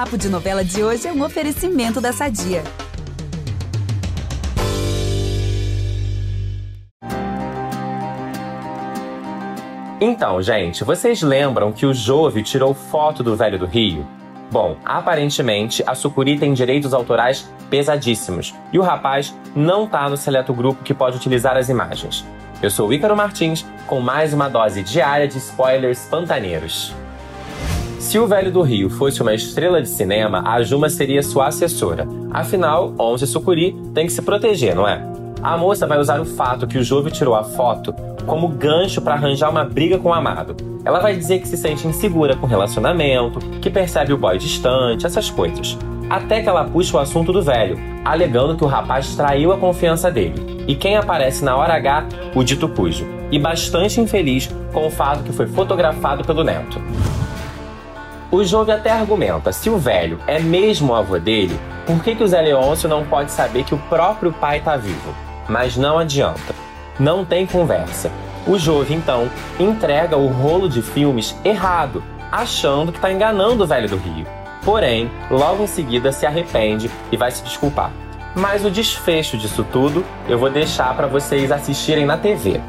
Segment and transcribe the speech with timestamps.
[0.00, 2.64] Papo de Novela de hoje é um oferecimento da Sadia.
[10.00, 14.06] Então, gente, vocês lembram que o Jove tirou foto do velho do Rio?
[14.50, 20.54] Bom, aparentemente a Sucuri tem direitos autorais pesadíssimos e o rapaz não tá no seleto
[20.54, 22.24] grupo que pode utilizar as imagens.
[22.62, 26.90] Eu sou o Ícaro Martins com mais uma dose diária de spoilers pantaneiros.
[28.00, 32.08] Se o Velho do Rio fosse uma estrela de cinema, a Juma seria sua assessora.
[32.30, 35.06] Afinal, 11 Sucuri tem que se proteger, não é?
[35.42, 37.94] A moça vai usar o fato que o Jove tirou a foto
[38.24, 40.56] como gancho para arranjar uma briga com o amado.
[40.82, 45.04] Ela vai dizer que se sente insegura com o relacionamento, que percebe o boy distante,
[45.04, 45.76] essas coisas.
[46.08, 50.10] Até que ela puxa o assunto do velho, alegando que o rapaz traiu a confiança
[50.10, 50.64] dele.
[50.66, 52.08] E quem aparece na hora H?
[52.34, 53.06] O dito cujo.
[53.30, 56.80] E bastante infeliz com o fato que foi fotografado pelo neto.
[58.30, 62.22] O Jove até argumenta: se o velho é mesmo o avô dele, por que, que
[62.22, 65.14] o Zé Leôncio não pode saber que o próprio pai está vivo?
[65.48, 66.54] Mas não adianta.
[66.98, 68.10] Não tem conversa.
[68.46, 73.88] O Jove, então, entrega o rolo de filmes errado, achando que está enganando o velho
[73.88, 74.26] do Rio.
[74.64, 77.90] Porém, logo em seguida se arrepende e vai se desculpar.
[78.34, 82.60] Mas o desfecho disso tudo eu vou deixar para vocês assistirem na TV.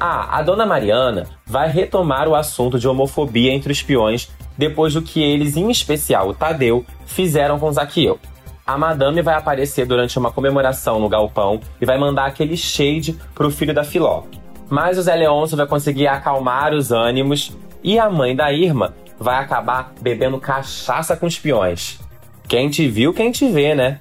[0.00, 5.00] Ah, a dona Mariana vai retomar o assunto de homofobia entre os peões depois do
[5.00, 8.20] que eles, em especial o Tadeu, fizeram com Zaqueu.
[8.66, 13.50] A madame vai aparecer durante uma comemoração no galpão e vai mandar aquele shade pro
[13.50, 14.24] filho da Filó.
[14.68, 19.42] Mas o Zé Leôncio vai conseguir acalmar os ânimos e a mãe da Irma vai
[19.42, 21.98] acabar bebendo cachaça com os peões.
[22.46, 23.98] Quem te viu, quem te vê, né?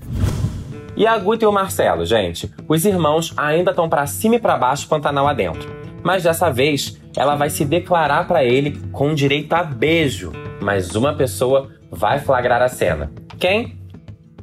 [0.94, 2.54] E a Guta e o Marcelo, gente?
[2.68, 5.74] Os irmãos ainda estão para cima e para baixo Pantanal adentro.
[6.04, 10.34] Mas dessa vez, ela vai se declarar para ele com direito a beijo.
[10.60, 13.12] Mas uma pessoa vai flagrar a cena.
[13.38, 13.78] Quem?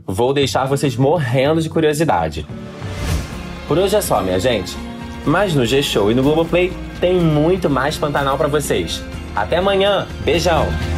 [0.06, 2.46] Vou deixar vocês morrendo de curiosidade.
[3.66, 4.76] Por hoje é só, minha gente.
[5.24, 9.02] Mas no G-Show e no Globoplay tem muito mais Pantanal para vocês.
[9.34, 10.06] Até amanhã.
[10.24, 10.95] Beijão!